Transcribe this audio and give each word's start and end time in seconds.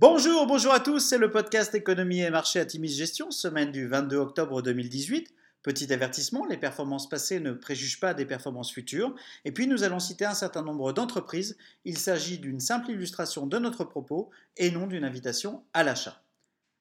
Bonjour, 0.00 0.46
bonjour 0.46 0.72
à 0.72 0.80
tous, 0.80 1.00
c'est 1.00 1.18
le 1.18 1.30
podcast 1.30 1.74
Économie 1.74 2.22
et 2.22 2.30
marché 2.30 2.58
à 2.58 2.64
Timis 2.64 2.88
Gestion, 2.88 3.30
semaine 3.30 3.70
du 3.70 3.86
22 3.86 4.16
octobre 4.16 4.62
2018. 4.62 5.30
Petit 5.62 5.92
avertissement, 5.92 6.46
les 6.46 6.56
performances 6.56 7.06
passées 7.06 7.38
ne 7.38 7.52
préjugent 7.52 8.00
pas 8.00 8.14
des 8.14 8.24
performances 8.24 8.72
futures. 8.72 9.14
Et 9.44 9.52
puis 9.52 9.66
nous 9.66 9.82
allons 9.82 9.98
citer 9.98 10.24
un 10.24 10.32
certain 10.32 10.62
nombre 10.62 10.94
d'entreprises. 10.94 11.58
Il 11.84 11.98
s'agit 11.98 12.38
d'une 12.38 12.60
simple 12.60 12.92
illustration 12.92 13.46
de 13.46 13.58
notre 13.58 13.84
propos 13.84 14.30
et 14.56 14.70
non 14.70 14.86
d'une 14.86 15.04
invitation 15.04 15.64
à 15.74 15.84
l'achat. 15.84 16.22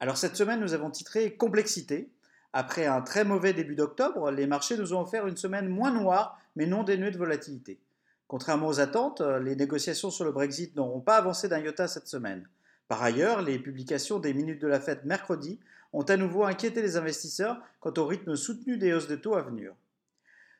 Alors 0.00 0.16
cette 0.16 0.34
semaine, 0.34 0.58
nous 0.58 0.74
avons 0.74 0.90
titré 0.90 1.36
Complexité. 1.36 2.10
Après 2.52 2.86
un 2.86 3.00
très 3.00 3.24
mauvais 3.24 3.52
début 3.52 3.76
d'octobre, 3.76 4.32
les 4.32 4.48
marchés 4.48 4.76
nous 4.76 4.92
ont 4.92 5.02
offert 5.02 5.28
une 5.28 5.36
semaine 5.36 5.68
moins 5.68 5.92
noire, 5.92 6.40
mais 6.56 6.66
non 6.66 6.82
dénuée 6.82 7.12
de 7.12 7.18
volatilité. 7.18 7.78
Contrairement 8.26 8.66
aux 8.66 8.80
attentes, 8.80 9.20
les 9.20 9.54
négociations 9.54 10.10
sur 10.10 10.24
le 10.24 10.32
Brexit 10.32 10.74
n'auront 10.74 11.00
pas 11.00 11.18
avancé 11.18 11.46
d'un 11.46 11.60
iota 11.60 11.86
cette 11.86 12.08
semaine. 12.08 12.48
Par 12.88 13.02
ailleurs, 13.02 13.42
les 13.42 13.58
publications 13.58 14.18
des 14.18 14.34
minutes 14.34 14.60
de 14.60 14.68
la 14.68 14.80
fête 14.80 15.04
mercredi 15.04 15.58
ont 15.92 16.02
à 16.02 16.16
nouveau 16.16 16.44
inquiété 16.44 16.82
les 16.82 16.96
investisseurs 16.96 17.60
quant 17.80 17.94
au 17.96 18.06
rythme 18.06 18.36
soutenu 18.36 18.76
des 18.76 18.92
hausses 18.92 19.08
de 19.08 19.16
taux 19.16 19.36
à 19.36 19.42
venir. 19.42 19.72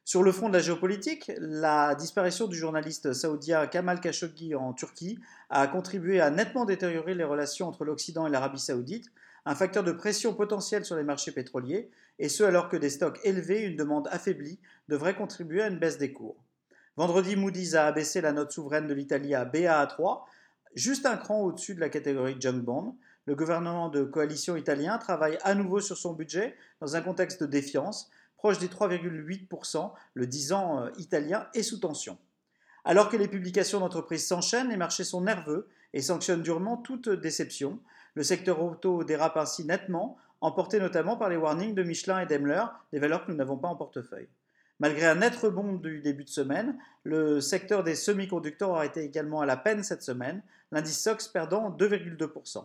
Sur 0.06 0.22
le 0.22 0.32
front 0.32 0.48
de 0.48 0.54
la 0.54 0.60
géopolitique, 0.60 1.32
la 1.38 1.94
disparition 1.94 2.46
du 2.46 2.56
journaliste 2.56 3.14
saoudien 3.14 3.66
Kamal 3.66 4.00
Khashoggi 4.00 4.54
en 4.54 4.74
Turquie 4.74 5.18
a 5.48 5.66
contribué 5.66 6.20
à 6.20 6.30
nettement 6.30 6.66
détériorer 6.66 7.14
les 7.14 7.24
relations 7.24 7.68
entre 7.68 7.84
l'Occident 7.84 8.26
et 8.26 8.30
l'Arabie 8.30 8.58
saoudite, 8.58 9.06
un 9.46 9.54
facteur 9.54 9.82
de 9.82 9.92
pression 9.92 10.34
potentiel 10.34 10.84
sur 10.84 10.96
les 10.96 11.04
marchés 11.04 11.32
pétroliers, 11.32 11.90
et 12.18 12.28
ce 12.28 12.44
alors 12.44 12.68
que 12.68 12.76
des 12.76 12.90
stocks 12.90 13.18
élevés 13.24 13.62
et 13.62 13.66
une 13.66 13.76
demande 13.76 14.08
affaiblie 14.10 14.58
devraient 14.88 15.16
contribuer 15.16 15.62
à 15.62 15.68
une 15.68 15.78
baisse 15.78 15.98
des 15.98 16.12
cours. 16.12 16.36
Vendredi, 16.96 17.34
Moody's 17.34 17.74
a 17.74 17.86
abaissé 17.86 18.20
la 18.20 18.32
note 18.32 18.52
souveraine 18.52 18.86
de 18.86 18.94
l'Italie 18.94 19.34
à 19.34 19.44
BA3, 19.44 20.20
juste 20.74 21.06
un 21.06 21.16
cran 21.16 21.40
au-dessus 21.40 21.74
de 21.74 21.80
la 21.80 21.88
catégorie 21.88 22.36
junk 22.38 22.60
bond. 22.60 22.96
Le 23.26 23.34
gouvernement 23.34 23.88
de 23.88 24.04
coalition 24.04 24.56
italien 24.56 24.98
travaille 24.98 25.38
à 25.42 25.54
nouveau 25.54 25.80
sur 25.80 25.96
son 25.96 26.12
budget 26.12 26.56
dans 26.80 26.96
un 26.96 27.00
contexte 27.00 27.42
de 27.42 27.46
défiance, 27.46 28.10
proche 28.36 28.58
des 28.58 28.68
3,8%, 28.68 29.92
le 30.12 30.26
10 30.26 30.52
ans 30.52 30.80
euh, 30.80 30.90
italien 30.98 31.46
est 31.54 31.62
sous 31.62 31.78
tension. 31.78 32.18
Alors 32.84 33.08
que 33.08 33.16
les 33.16 33.28
publications 33.28 33.80
d'entreprises 33.80 34.26
s'enchaînent, 34.26 34.68
les 34.68 34.76
marchés 34.76 35.04
sont 35.04 35.22
nerveux 35.22 35.68
et 35.94 36.02
sanctionnent 36.02 36.42
durement 36.42 36.76
toute 36.76 37.08
déception. 37.08 37.80
Le 38.14 38.22
secteur 38.22 38.62
auto 38.62 39.04
dérape 39.04 39.38
ainsi 39.38 39.64
nettement, 39.64 40.18
emporté 40.42 40.78
notamment 40.78 41.16
par 41.16 41.30
les 41.30 41.36
warnings 41.36 41.74
de 41.74 41.82
Michelin 41.82 42.20
et 42.20 42.26
Daimler, 42.26 42.64
des 42.92 42.98
valeurs 42.98 43.24
que 43.24 43.30
nous 43.30 43.38
n'avons 43.38 43.56
pas 43.56 43.68
en 43.68 43.76
portefeuille. 43.76 44.28
Malgré 44.80 45.06
un 45.06 45.16
net 45.16 45.36
rebond 45.36 45.74
du 45.74 46.00
début 46.00 46.24
de 46.24 46.28
semaine, 46.28 46.76
le 47.04 47.40
secteur 47.40 47.84
des 47.84 47.94
semi-conducteurs 47.94 48.70
aura 48.70 48.86
été 48.86 49.02
également 49.02 49.40
à 49.40 49.46
la 49.46 49.56
peine 49.56 49.82
cette 49.84 50.02
semaine, 50.02 50.42
l'indice 50.72 51.00
SOX 51.00 51.28
perdant 51.28 51.70
2,2%. 51.70 52.64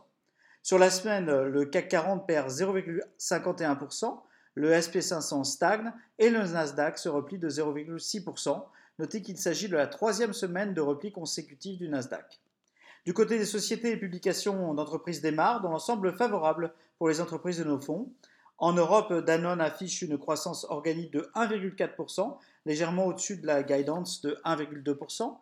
Sur 0.63 0.79
la 0.79 0.89
semaine, 0.89 1.25
le 1.25 1.65
CAC 1.65 1.87
40 1.89 2.27
perd 2.27 2.49
0,51%, 2.49 4.19
le 4.55 4.73
SP500 4.73 5.43
stagne 5.45 5.93
et 6.17 6.29
le 6.29 6.39
Nasdaq 6.39 6.97
se 6.97 7.07
replie 7.07 7.37
de 7.37 7.49
0,6%. 7.49 8.65
Notez 8.97 9.21
qu'il 9.21 9.37
s'agit 9.37 9.69
de 9.69 9.77
la 9.77 9.87
troisième 9.87 10.33
semaine 10.33 10.73
de 10.73 10.81
repli 10.81 11.11
consécutif 11.11 11.77
du 11.77 11.87
Nasdaq. 11.87 12.39
Du 13.05 13.13
côté 13.13 13.37
des 13.37 13.45
sociétés 13.45 13.91
et 13.91 13.97
publications 13.97 14.73
d'entreprises 14.73 15.21
démarrent 15.21 15.61
dans 15.61 15.71
l'ensemble 15.71 16.13
favorable 16.13 16.73
pour 16.97 17.07
les 17.07 17.21
entreprises 17.21 17.59
de 17.59 17.63
nos 17.63 17.79
fonds. 17.79 18.11
En 18.59 18.73
Europe, 18.73 19.13
Danone 19.25 19.61
affiche 19.61 20.01
une 20.01 20.17
croissance 20.17 20.65
organique 20.69 21.11
de 21.13 21.29
1,4%, 21.33 22.37
légèrement 22.65 23.05
au-dessus 23.05 23.37
de 23.37 23.47
la 23.47 23.63
guidance 23.63 24.21
de 24.21 24.37
1,2%. 24.43 25.37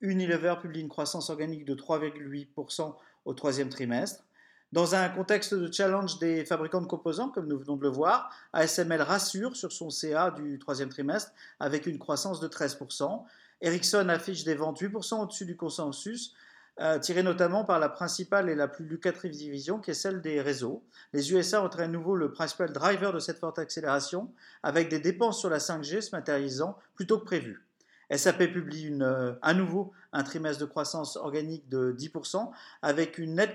Unilever 0.00 0.54
publie 0.60 0.80
une 0.80 0.88
croissance 0.88 1.28
organique 1.28 1.66
de 1.66 1.74
3,8% 1.74 2.94
au 3.26 3.34
troisième 3.34 3.68
trimestre. 3.68 4.24
Dans 4.72 4.94
un 4.94 5.06
contexte 5.10 5.52
de 5.52 5.70
challenge 5.70 6.18
des 6.18 6.46
fabricants 6.46 6.80
de 6.80 6.86
composants, 6.86 7.28
comme 7.28 7.46
nous 7.46 7.58
venons 7.58 7.76
de 7.76 7.82
le 7.82 7.90
voir, 7.90 8.30
ASML 8.54 9.02
rassure 9.02 9.54
sur 9.54 9.70
son 9.70 9.90
CA 9.90 10.30
du 10.30 10.58
troisième 10.58 10.88
trimestre 10.88 11.30
avec 11.60 11.86
une 11.86 11.98
croissance 11.98 12.40
de 12.40 12.48
13%. 12.48 13.22
Ericsson 13.60 14.08
affiche 14.08 14.44
des 14.44 14.54
ventes 14.54 14.80
8% 14.80 15.20
au-dessus 15.22 15.44
du 15.44 15.56
consensus, 15.56 16.34
euh, 16.80 16.98
tiré 16.98 17.22
notamment 17.22 17.64
par 17.64 17.78
la 17.78 17.88
principale 17.88 18.48
et 18.48 18.54
la 18.54 18.66
plus 18.66 18.86
lucrative 18.86 19.30
division 19.30 19.78
qui 19.78 19.90
est 19.90 19.94
celle 19.94 20.22
des 20.22 20.40
réseaux. 20.40 20.82
Les 21.12 21.32
USA 21.32 21.62
ont 21.62 21.68
à 21.68 21.86
nouveau 21.86 22.16
le 22.16 22.32
principal 22.32 22.72
driver 22.72 23.12
de 23.12 23.18
cette 23.18 23.38
forte 23.38 23.58
accélération, 23.58 24.32
avec 24.62 24.88
des 24.88 24.98
dépenses 24.98 25.38
sur 25.38 25.50
la 25.50 25.58
5G 25.58 26.00
se 26.00 26.16
matérialisant 26.16 26.78
plutôt 26.94 27.18
que 27.18 27.24
prévu. 27.24 27.66
SAP 28.10 28.52
publie 28.52 28.96
euh, 29.00 29.34
à 29.42 29.54
nouveau 29.54 29.92
un 30.12 30.22
trimestre 30.22 30.60
de 30.60 30.66
croissance 30.66 31.16
organique 31.16 31.68
de 31.68 31.94
10%, 31.98 32.50
avec 32.82 33.18
une 33.18 33.34
nette 33.34 33.54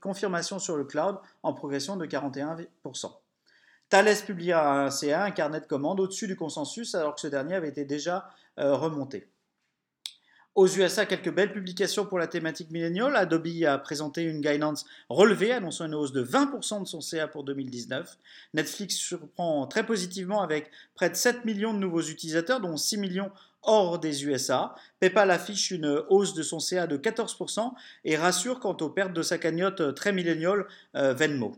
confirmation 0.00 0.58
sur 0.58 0.76
le 0.76 0.84
cloud 0.84 1.18
en 1.42 1.52
progression 1.52 1.96
de 1.96 2.06
41%. 2.06 2.66
Thales 3.88 4.16
publie 4.24 4.52
un 4.52 4.90
CA, 4.90 5.24
un 5.24 5.30
carnet 5.32 5.60
de 5.60 5.66
commandes 5.66 6.00
au-dessus 6.00 6.26
du 6.26 6.36
consensus, 6.36 6.94
alors 6.94 7.14
que 7.14 7.20
ce 7.20 7.26
dernier 7.26 7.54
avait 7.54 7.68
été 7.68 7.84
déjà 7.84 8.30
euh, 8.58 8.74
remonté. 8.74 9.28
Aux 10.54 10.68
USA, 10.68 11.06
quelques 11.06 11.32
belles 11.32 11.50
publications 11.50 12.04
pour 12.04 12.18
la 12.18 12.26
thématique 12.26 12.70
milléniale. 12.70 13.16
Adobe 13.16 13.46
a 13.66 13.78
présenté 13.78 14.22
une 14.24 14.42
guidance 14.42 14.84
relevée, 15.08 15.50
annonçant 15.50 15.86
une 15.86 15.94
hausse 15.94 16.12
de 16.12 16.22
20% 16.22 16.82
de 16.82 16.86
son 16.86 17.00
CA 17.00 17.26
pour 17.26 17.42
2019. 17.42 18.18
Netflix 18.52 18.96
surprend 18.96 19.66
très 19.66 19.86
positivement 19.86 20.42
avec 20.42 20.70
près 20.94 21.08
de 21.08 21.14
7 21.14 21.46
millions 21.46 21.72
de 21.72 21.78
nouveaux 21.78 22.02
utilisateurs, 22.02 22.60
dont 22.60 22.76
6 22.76 22.98
millions 22.98 23.30
hors 23.62 23.98
des 23.98 24.26
USA. 24.26 24.74
PayPal 25.00 25.30
affiche 25.30 25.70
une 25.70 26.02
hausse 26.10 26.34
de 26.34 26.42
son 26.42 26.60
CA 26.60 26.86
de 26.86 26.98
14% 26.98 27.72
et 28.04 28.16
rassure 28.16 28.60
quant 28.60 28.76
aux 28.78 28.90
pertes 28.90 29.14
de 29.14 29.22
sa 29.22 29.38
cagnotte 29.38 29.94
très 29.94 30.12
milléniale 30.12 30.66
euh, 30.96 31.14
Venmo. 31.14 31.56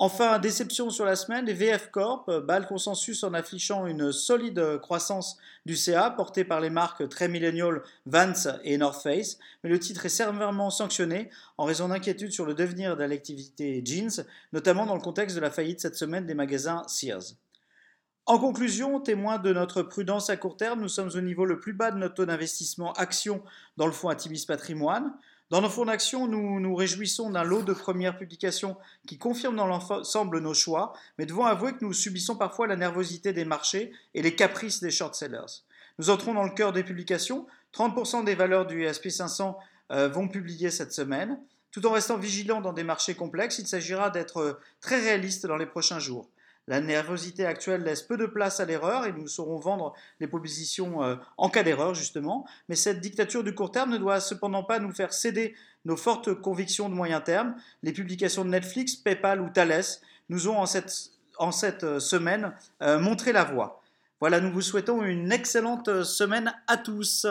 Enfin, 0.00 0.38
déception 0.38 0.90
sur 0.90 1.04
la 1.04 1.16
semaine, 1.16 1.44
les 1.46 1.54
VF 1.54 1.90
Corp 1.90 2.30
bat 2.46 2.60
le 2.60 2.66
consensus 2.66 3.24
en 3.24 3.34
affichant 3.34 3.84
une 3.84 4.12
solide 4.12 4.78
croissance 4.80 5.38
du 5.66 5.74
CA 5.74 6.08
portée 6.10 6.44
par 6.44 6.60
les 6.60 6.70
marques 6.70 7.08
très 7.08 7.26
milléniales 7.26 7.82
Vance 8.06 8.46
et 8.62 8.78
North 8.78 9.02
Face, 9.02 9.38
mais 9.64 9.70
le 9.70 9.80
titre 9.80 10.06
est 10.06 10.08
sévèrement 10.08 10.70
sanctionné 10.70 11.30
en 11.56 11.64
raison 11.64 11.88
d'inquiétudes 11.88 12.30
sur 12.30 12.46
le 12.46 12.54
devenir 12.54 12.96
de 12.96 13.02
l'activité 13.02 13.82
jeans, 13.84 14.24
notamment 14.52 14.86
dans 14.86 14.94
le 14.94 15.00
contexte 15.00 15.34
de 15.34 15.40
la 15.40 15.50
faillite 15.50 15.80
cette 15.80 15.96
semaine 15.96 16.26
des 16.26 16.34
magasins 16.34 16.84
Sears. 16.86 17.34
En 18.24 18.38
conclusion, 18.38 19.00
témoin 19.00 19.38
de 19.38 19.52
notre 19.52 19.82
prudence 19.82 20.30
à 20.30 20.36
court 20.36 20.56
terme, 20.56 20.80
nous 20.80 20.88
sommes 20.88 21.10
au 21.16 21.20
niveau 21.20 21.44
le 21.44 21.58
plus 21.58 21.72
bas 21.72 21.90
de 21.90 21.98
notre 21.98 22.14
taux 22.14 22.26
d'investissement 22.26 22.92
action 22.92 23.42
dans 23.76 23.86
le 23.86 23.92
fonds 23.92 24.10
Atimis 24.10 24.44
Patrimoine. 24.46 25.12
Dans 25.50 25.62
nos 25.62 25.70
fonds 25.70 25.86
d'action, 25.86 26.28
nous 26.28 26.60
nous 26.60 26.74
réjouissons 26.74 27.30
d'un 27.30 27.42
lot 27.42 27.62
de 27.62 27.72
premières 27.72 28.18
publications 28.18 28.76
qui 29.06 29.16
confirment 29.16 29.56
dans 29.56 29.66
l'ensemble 29.66 30.40
nos 30.40 30.52
choix, 30.52 30.92
mais 31.16 31.24
devons 31.24 31.46
avouer 31.46 31.72
que 31.72 31.84
nous 31.84 31.94
subissons 31.94 32.36
parfois 32.36 32.66
la 32.66 32.76
nervosité 32.76 33.32
des 33.32 33.46
marchés 33.46 33.92
et 34.12 34.20
les 34.20 34.34
caprices 34.34 34.80
des 34.80 34.90
short 34.90 35.14
sellers. 35.14 35.64
Nous 35.98 36.10
entrons 36.10 36.34
dans 36.34 36.44
le 36.44 36.50
cœur 36.50 36.74
des 36.74 36.84
publications. 36.84 37.46
30% 37.74 38.24
des 38.24 38.34
valeurs 38.34 38.66
du 38.66 38.84
SP500 38.84 39.56
euh, 39.90 40.08
vont 40.08 40.28
publier 40.28 40.70
cette 40.70 40.92
semaine. 40.92 41.40
Tout 41.70 41.86
en 41.86 41.92
restant 41.92 42.18
vigilants 42.18 42.60
dans 42.60 42.74
des 42.74 42.84
marchés 42.84 43.14
complexes, 43.14 43.58
il 43.58 43.66
s'agira 43.66 44.10
d'être 44.10 44.38
euh, 44.38 44.60
très 44.82 45.00
réaliste 45.00 45.46
dans 45.46 45.56
les 45.56 45.66
prochains 45.66 45.98
jours. 45.98 46.28
La 46.68 46.82
nervosité 46.82 47.46
actuelle 47.46 47.82
laisse 47.82 48.02
peu 48.02 48.18
de 48.18 48.26
place 48.26 48.60
à 48.60 48.66
l'erreur 48.66 49.06
et 49.06 49.12
nous 49.12 49.26
saurons 49.26 49.56
vendre 49.56 49.94
les 50.20 50.26
propositions 50.26 51.02
euh, 51.02 51.16
en 51.38 51.48
cas 51.48 51.62
d'erreur, 51.62 51.94
justement. 51.94 52.46
Mais 52.68 52.76
cette 52.76 53.00
dictature 53.00 53.42
du 53.42 53.54
court 53.54 53.72
terme 53.72 53.90
ne 53.90 53.96
doit 53.96 54.20
cependant 54.20 54.62
pas 54.62 54.78
nous 54.78 54.92
faire 54.92 55.14
céder 55.14 55.54
nos 55.86 55.96
fortes 55.96 56.34
convictions 56.34 56.90
de 56.90 56.94
moyen 56.94 57.22
terme. 57.22 57.56
Les 57.82 57.94
publications 57.94 58.44
de 58.44 58.50
Netflix, 58.50 58.96
PayPal 58.96 59.40
ou 59.40 59.48
Thales 59.48 59.82
nous 60.28 60.46
ont 60.48 60.58
en 60.58 60.66
cette, 60.66 60.92
en 61.38 61.52
cette 61.52 61.84
euh, 61.84 62.00
semaine 62.00 62.52
euh, 62.82 62.98
montré 62.98 63.32
la 63.32 63.44
voie. 63.44 63.80
Voilà, 64.20 64.38
nous 64.38 64.52
vous 64.52 64.60
souhaitons 64.60 65.02
une 65.02 65.32
excellente 65.32 66.02
semaine 66.04 66.54
à 66.66 66.76
tous. 66.76 67.26